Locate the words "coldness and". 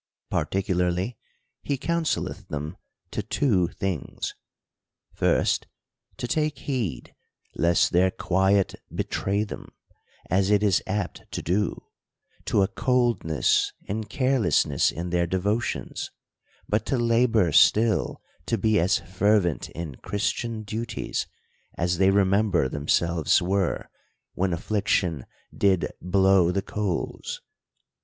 12.67-14.09